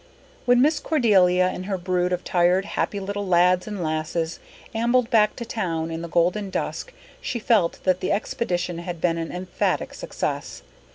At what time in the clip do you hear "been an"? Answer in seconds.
8.99-9.31